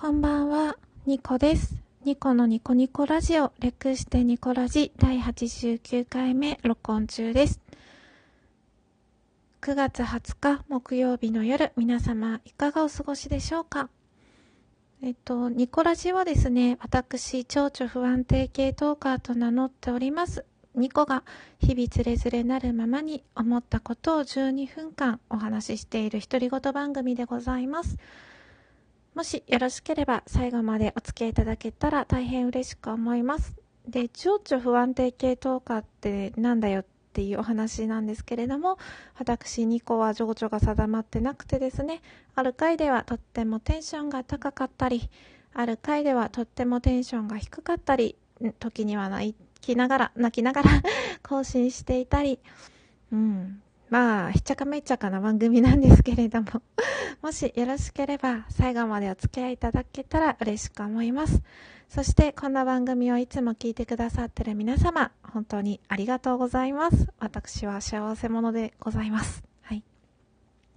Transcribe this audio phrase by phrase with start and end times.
[0.00, 1.74] こんばんは、ニコです。
[2.06, 7.60] ニコのニコニコラジオ、略してニコラジ第89回目録音中です。
[9.60, 13.90] 9月20日木曜日の夜、皆様いかがお過ごしでしょうか？
[15.02, 20.46] えっと、ニコラジはですね、私、情緒不安定系トーカーと名乗っております。
[20.74, 21.24] ニコが
[21.58, 27.98] 日々つれづれなるままに思ったことを12分間お話ししている独り言番組でございます。
[29.20, 33.54] もしよろしければ最後までお付き合いいただけたら大変嬉しく思います。
[33.86, 38.78] で、情緒不安定系トーカーってなんだよっていうお話なんですけれども、
[39.18, 42.00] 私、ニコは情緒が定まってなくてですね、
[42.34, 45.10] ある回ではとってもテンションが高かったり、
[45.52, 48.16] ある回ではとってもテンションが低かったり、
[48.58, 50.70] 時には泣きながら、泣きながら
[51.22, 52.38] 更新していたり、
[53.12, 53.60] うん。
[53.90, 56.62] まあ、ひっちゃかめっちゃかな番組なんですけれども、
[57.22, 61.42] もしよろしければ最後までお付き合いいただけたら嬉しく思います。
[61.88, 67.08] そして、こんな番組をいつも聞いてくださってる皆様、本当にありがとうございます。
[67.18, 69.42] 私は幸せ者でございます。
[69.62, 69.82] はい。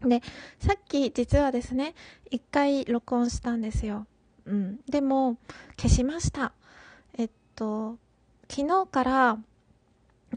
[0.02, 0.24] で、
[0.58, 1.94] さっき実はですね、
[2.32, 4.08] 一回録音したんですよ。
[4.46, 4.80] うん。
[4.90, 5.38] でも、
[5.78, 6.52] 消しました。
[7.16, 8.00] えっと、
[8.50, 9.38] 昨日から、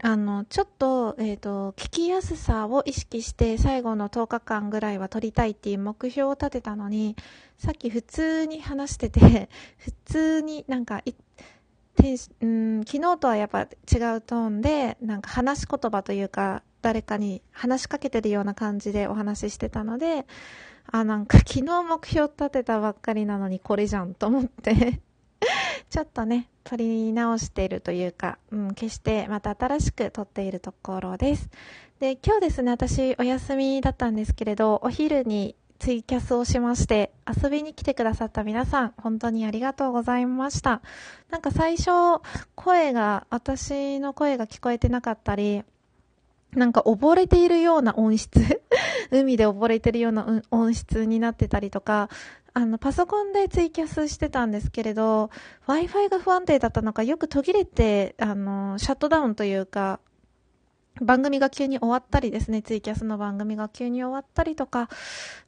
[0.03, 7.15] あの、ちょっと、えっ、と、聞きやすさを意識して最後の10日間ぐらいは撮りたいっていう目標を立てたのに、
[7.57, 11.13] さっき普通に話してて、 普通になんかい、
[11.95, 13.67] テンシうん、昨日とはやっぱ違う
[14.21, 20.27] トーンで、なんか話し言葉というか、誰かに話しかけてるような感じでお話ししてたので、
[20.91, 25.01] あ、なんか昨日目標立てたばっかりなのにこれじゃんと思って、
[25.89, 31.49] ちょっとね、撮り直しているというか、うん、決してまた新しく撮っているところです。
[31.99, 40.81] で、今日ですね、私お休みだったんですけれど、お昼にツイキャスをしまして、遊びに来てくださった皆さん、本当にありがとうございました。
[41.29, 42.21] なんか最初、
[42.55, 45.63] 声が、私の声が聞こえてなかったり、
[46.53, 48.61] なんか溺れているような音質
[49.11, 52.09] 海で溺れているような音質になってたりとか、
[52.57, 55.29] あの、パソコンでツイキャスしてたんですけれど、
[55.67, 59.99] Wi-Fi が不安定だったのか、よく途切れて、あの、シャットダウンというか、
[60.99, 64.89] 番組が急に終わったりですね、ツイキャスの番組が急に終わったりとか、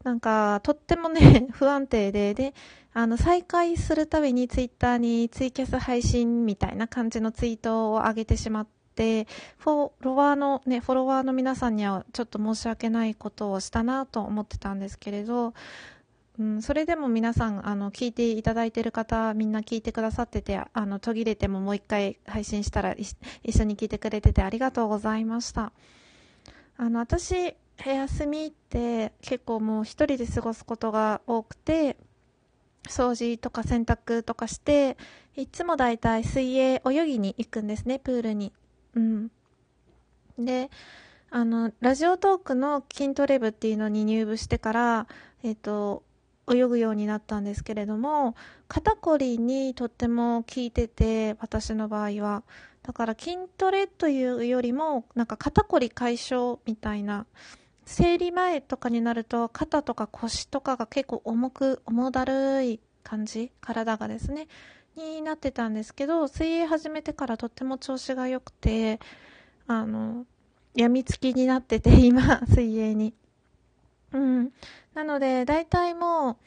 [0.04, 2.54] なんか、とってもね、 不安定で、で、
[2.94, 9.26] あの、再開するたびにツイッターにツイキャス配信みたいな感じのツイートを上げてしまって、
[9.58, 15.56] フォロワーのね、フォロワーの皆さんにはちょっと申し訳ないことをしたなと思ってたんですけれど、
[16.40, 23.18] うん、それでも皆さん、あの、聞いていただいている方、みんな聞いてくださってて、あの、途切れてももう一回配信したら一
[23.52, 25.74] 緒に聞いてくれててありがとうございました。
[26.78, 27.56] あの、私、
[27.86, 31.98] 休みって結構もう一人で過ごすことが多くて、
[32.86, 34.98] 掃除とか洗濯とかして、
[35.36, 38.54] いつもだいたい水泳泳ぎに行くんですね、プールに。
[38.96, 39.32] うん。
[40.38, 40.70] で、
[41.32, 45.08] あの、ラジオトークの筋トレ部っていうのに入部してから、
[45.44, 46.04] えっ、と、
[46.50, 48.36] 泳ぐようになったんですけれども、
[48.68, 52.44] 肩こりにとっても効いてて、私の場合は。
[52.84, 57.26] だから筋トレというよりも、なんか肩こり解消みたいな、
[57.86, 64.48] 生理前とかになると肩とか腰とかが結構重く、重だるい感じ、体がですね、
[64.96, 69.00] になってたんですけど、水泳始めてからとっても調子が良くて、
[69.68, 70.26] あの、
[70.76, 73.14] 病みつきになってて、今、水泳に。
[74.14, 74.52] うん。
[74.94, 76.38] なので、大体も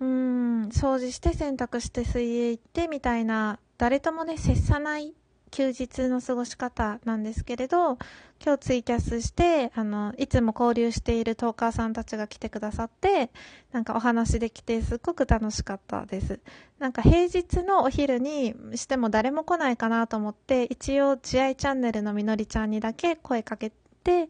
[0.00, 5.14] う、うん、掃除して洗濯して水泳行ってみたいな、誰ともね、接さない
[5.54, 7.96] 休日の過ごし方なんですけれど、
[8.44, 13.30] 今日ツイキャスして、あの、いつも交流しているトーカーさんたちが来てくださって、
[13.70, 16.40] なんかお話できてすっごく楽しかったです。
[16.80, 23.70] なんか平日のお昼にしても誰も来ないかなと思って、一応、慈愛チャンネルのみのりちゃんにだけ声かけ
[24.02, 24.28] て、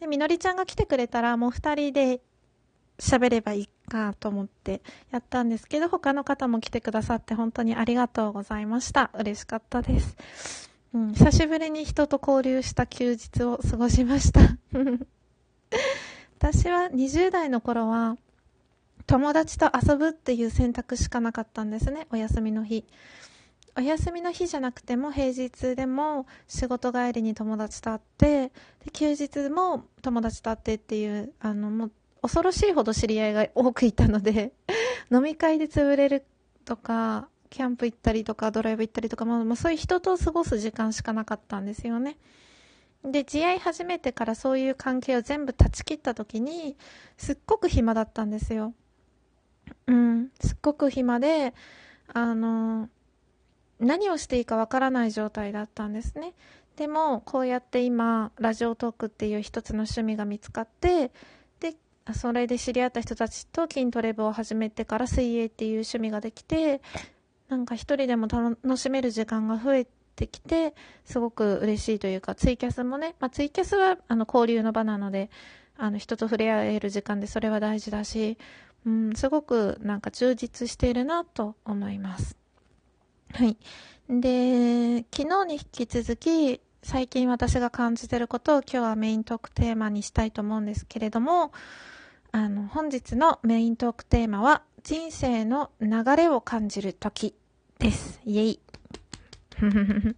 [0.00, 2.20] で、みのりちゃんが来てくれたらもう二人で
[2.98, 9.10] 喋ればいいかと思ってやったんですけど、他の方も来てくださって本当にありがとうございました。
[9.14, 10.70] 嬉しかったです。
[10.94, 14.40] うん、久しぶりに人と交流した休日を過ごしました。
[16.38, 18.16] 私は20代の頃は
[19.06, 22.84] 友達と遊ぶっていう選択しかなかったんですね、お休みの日。
[23.78, 28.48] お休みの日じゃなくても平日でも仕事帰りに友達と会って、
[28.84, 31.92] で休日も友達と会ってっていう、あの、もう
[32.22, 34.52] 恐ろしいほど知り合いが多くいたので、
[35.12, 36.24] 飲み会で潰れる
[36.64, 42.16] とか、キャンプ行ったりとか、ドライブ行ったりとか、まあ、まあ、そういう人と過ごす時間しかなかったんですよね。
[43.04, 46.76] で、慈愛始めてからそういう関係を全部断ち切った時に、
[47.18, 48.74] すっごく暇だったんですよ。
[49.86, 51.54] うん、すっごく暇で、
[52.12, 52.88] あの、
[53.80, 56.34] 何をしていいかわからない状態だったんですね。
[56.76, 61.10] でも、こうやって今、ラジオトークっていう一つの趣味が見つかって、
[61.60, 61.74] で、
[62.14, 66.82] それで知り合った人たちと筋トレ部を始めてから水泳っていう趣味ができて、
[67.48, 69.86] なんか一人でも楽しめる時間が増え
[70.16, 70.74] てきて、
[71.04, 75.30] すごく嬉しいというか、ツイキャスもね、まあ、ツイキャスはあの交流の場なので、
[75.78, 78.38] あの人と触れ合える時間でそれは大事だし、
[78.86, 82.36] うん、すごくなんか充実しているなと思います。
[83.32, 83.56] はい。
[84.08, 91.52] で、昨日に引き続き、最近私が感じてることを今日はメイントークテーマにしたいと思うんですけれども、
[92.32, 97.34] あの、本日のメイントークテーマは、人生の流れを感じる時
[97.78, 98.20] です。
[98.24, 98.60] イェイ。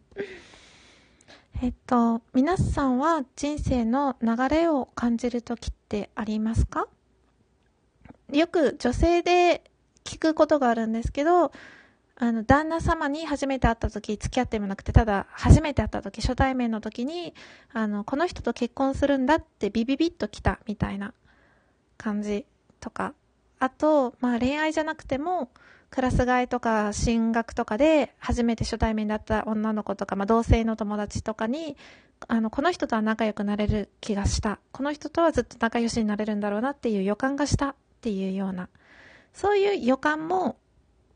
[1.63, 6.87] えっと、皆さんは人生の流れを感じる時ってありますか？
[8.33, 9.65] よく女性で
[10.05, 11.51] 聞くことがあるんですけど、
[12.20, 17.32] あの、旦那様に初めて会った時、付き合ってもなくて、ただ、初めて会った時、初対面の時に、
[17.73, 21.15] あの、この人と結婚するんだってビビビッと来た、みたいな
[21.97, 22.44] 感じ
[22.81, 23.15] とか。
[23.61, 25.50] あと、まあ恋愛じゃなくても、
[25.91, 31.76] クラス替えとか進学とかで初めて初対面だった女の子とか、まあ、同性の友達とかに、
[32.26, 34.59] あの、この人とは仲良くなれる気がした。
[34.73, 38.69] この人とはずっと仲良しになれるんだろうなっていう予感がしたっていうような、
[39.32, 40.56] そういう予感も、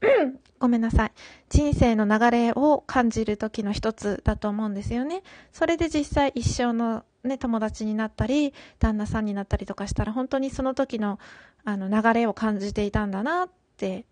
[0.58, 1.12] ごめんなさい。
[1.48, 5.22] 人生の流れを感じる時の一つだと思うんですよね。
[5.52, 11.18] それで実際一生のね、友達になったり、旦那さんになったりとかしたら、本当にその時の、
[11.64, 14.04] あの、流れを感じていたんだなって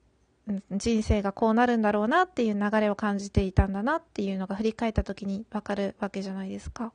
[0.71, 6.93] 人生がこうなるんだろうなっていう流れを感じていたんだなっていうのが振り返った時にわかるわけじゃないですか。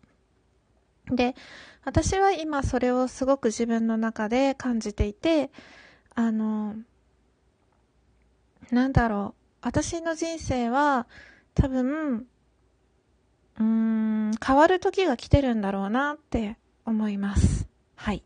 [1.07, 1.36] で、
[1.83, 5.51] 私は今それをすごく自分の中で感じていて、
[6.15, 6.75] あの、
[8.71, 9.41] なんだろう。
[9.62, 11.07] 私の人生は
[11.53, 12.27] 多分、
[13.57, 17.67] うーん、変わる時が来てるんだろうなって思います。
[17.95, 18.23] はい。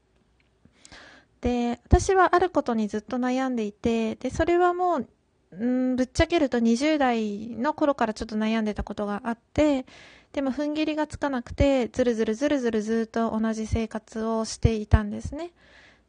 [1.42, 5.08] で、私はあることにずっと悩んでいて、で、それはもう、
[5.52, 9.86] うん、ぶっちゃけると20代の頃からちょっと悩んでたことがあって、
[10.34, 15.52] でも踏ん切りがつかなくて、ずるずるずるずるずっと同じ生活をしていたんですね。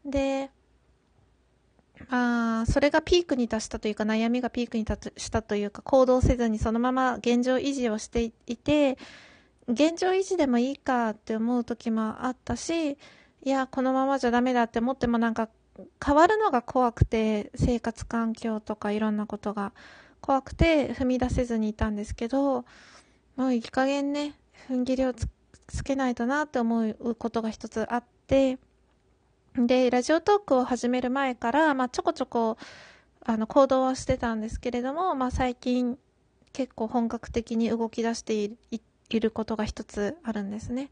[0.04, 0.50] で、
[2.08, 8.98] あそれがピークに達したというか、悩みがピークに達したというか、行動せずにそのまま現状維持をしていて、
[9.68, 12.96] 現状維持でもいいかって思う時もあったし、い
[13.44, 15.48] や、このままじゃダメだって思ってもなんか
[16.04, 19.72] 変わるのが怖くて、生活環境とかいろんなことが
[20.20, 22.64] 怖くて踏み出せずにいたんですけど、
[23.36, 24.34] もういい加減ね、
[24.68, 25.28] 踏ん切りをつ
[25.84, 28.58] けないとなって思うことが一つあって、
[29.56, 32.56] で、ラジオトークを始める前から、まあ、ちょこちょこ、
[33.24, 35.98] あの、行動はしてたんですけれども、まあ、最近、
[36.52, 40.90] 結構本格的に動き出していることが一つあるんですね。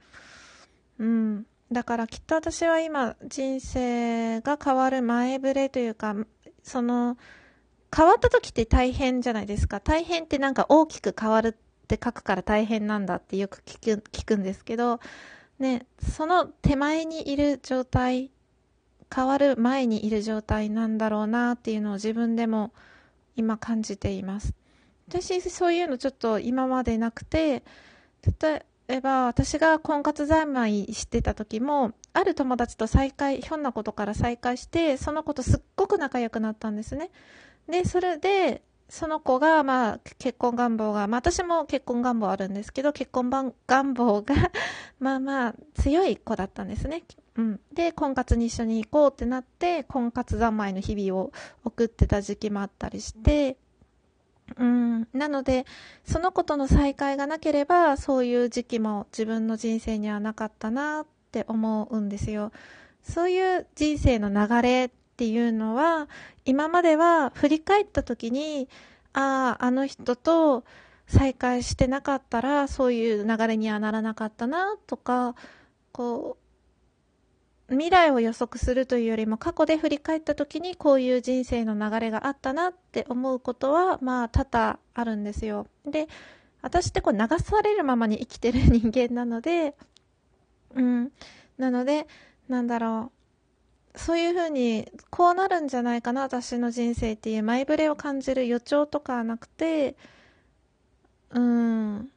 [0.99, 1.47] うん。
[1.71, 6.15] だからきっと私は今人生が変わる前触れというか、
[6.63, 7.17] その、
[7.95, 9.81] 変わった時って大変じゃないですか。
[9.81, 15.01] 大変ってなんか大きく変わるって書くから大変なんだってよく聞く、聞くんですけど、
[15.59, 18.31] ね、その手前にいる状態、
[19.15, 22.73] 変わる前にいる状態なんだろうなっていうのを自分でも
[23.37, 24.55] 今感じています。
[25.09, 27.63] 私そういうのちょっと今までなくて、
[28.41, 37.11] 例えば私が婚活三昧してた時もある友達と再会ひょんなことから再会してその子とすっごく仲良くなったんですね
[37.69, 43.29] でそれでその子が、まあ、結婚願望が、まあ、私も結婚願望あるんですけど、結婚
[43.67, 44.35] 願望が
[44.99, 47.05] まあまあ、強い子だったんですね。
[47.39, 47.61] うん。
[47.73, 51.33] で、婚活に一緒に行こうってなって、婚活三昧の日々を
[51.65, 53.57] 送ってた時期もあったりして、
[54.57, 55.09] うん。
[55.13, 55.65] なので、
[56.05, 62.51] その子との再会がなければ、そういう時期も自分の人生にはなかったなって思うんですよ。
[63.05, 66.09] そういう人生の流れっていうのは、
[66.45, 68.69] 今までは振り返った時に、
[69.13, 70.65] ああ、あの人と
[71.07, 75.37] 再会してなかったら、そういう流れにはならなかったなとか、
[75.93, 76.48] こう、
[77.71, 85.67] 未来を予測するというよりも過去で振り返った時にこういう人生の流れがあったなって思うことはまあ多々あるんですよ。
[85.85, 86.09] で、
[86.63, 89.75] 私ってこう流されるままに生きてる人間なので、
[90.75, 91.13] うん。
[91.59, 92.07] なので、
[92.49, 93.13] なんだろ
[93.95, 93.99] う。
[93.99, 99.97] そういうふうに、こうなるんじゃないかな、私の人生っていう前触れを感じる予兆とかはなくて、
[101.31, 102.11] うん。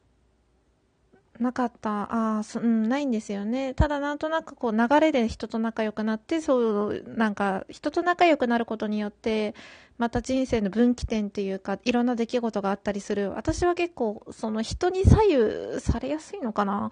[1.42, 1.90] なかった。
[2.04, 3.74] ああ、うん、ないんですよね。
[3.74, 9.54] ただなんとなくこう流れで人と仲良くなって、そう、なんか人と仲良くなることによって、
[9.98, 13.30] また人生の分岐点っていうか、いろんな出来事があったりする。
[13.32, 16.90] 私は結構、その人に左右されやすいのかな？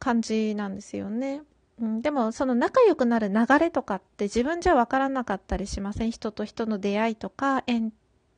[0.00, 1.42] 感じなんですよね。
[1.80, 6.10] うん、でも、その仲良くなる流れとかって自分じゃわからなかったりしません？
[6.10, 7.92] 人と人の出会いとか、縁、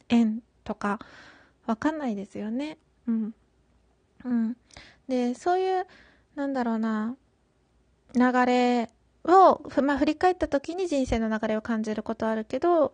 [0.08, 1.00] 縁とか、
[1.66, 2.78] わかんないですよね。
[3.08, 3.34] うん。
[4.26, 4.56] うん。
[5.08, 5.86] で、そういう、
[6.34, 7.16] なんだろうな、
[8.14, 8.90] 流れ
[9.24, 12.92] を、まあ、振り返った時に人生の流れを感じることあるけど、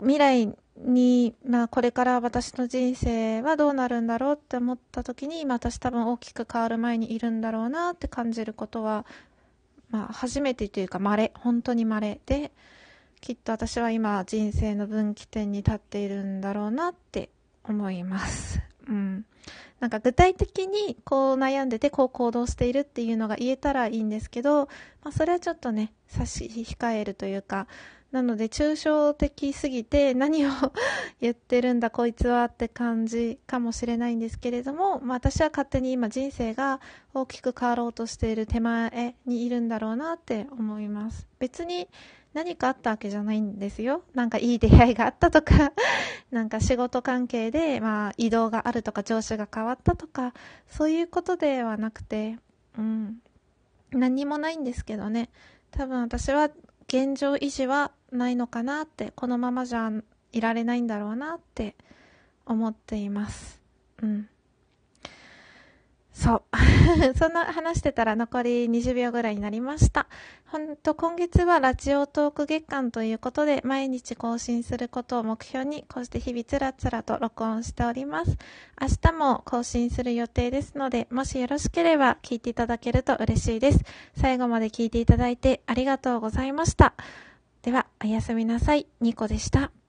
[0.00, 9.06] 未来に、まあ、これから私の人生はどうなるんだろうって思った時に、今私多分大きく変わる前にいるんだろうなって感じることは、
[9.90, 12.50] まあ、初めてというか稀、本当に稀で、
[13.20, 17.30] きっと私は今人生の分岐点に立っているんだろうなって
[17.62, 18.73] 思います。
[18.88, 19.24] うん。
[19.80, 24.68] なんか具体的にこう悩んでてこう行動しているっていうのが言えたらいいんですけど、
[25.02, 27.66] まあ、それはちょっとね、差し控えるというか、
[28.14, 30.50] なので抽象的すぎて何を
[31.20, 36.80] 言ってるんだこいつはって感じかもしれないんですけれども、まあ、私は勝手に今人生が
[37.12, 41.26] 大きく変わろうとしている手前にいるんだろうなって思います。
[41.40, 41.88] 別に
[42.34, 44.02] 何かあったわけじゃないんですよ。
[44.12, 45.72] なんかいい出会いがあったとか
[46.32, 50.34] なんか仕事関係で、まあ移動があるとか上司が変わったとか、
[50.68, 52.38] そういうことではなくて、
[52.76, 53.18] うん。
[53.92, 55.30] 何もないんですけどね。
[55.70, 56.50] 多分私は
[56.88, 59.92] 現状維持はないのかなって、このままじゃ
[60.32, 61.76] いられないんだろうなって
[62.46, 63.60] 思っています。
[64.02, 64.28] うん。
[66.14, 66.42] そう。
[67.18, 70.06] そんな話してたら残り20秒ぐらいになりました。
[70.46, 78.38] ほんと今月はラジオトーク月間ということで毎日更新することを目標にこうして日々つらつらと録音しております。
[78.80, 83.80] 明日も更新する予定ですのでもしよろしければ聞いていただけると嬉しいです。
[84.16, 86.94] 最後まで聞いていただいてありがとうございました。
[87.62, 88.86] では、おやすみなさい。
[89.00, 89.83] ニコでした。